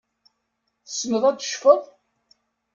[0.85, 1.81] Tessneḍ ad tecfeḍ?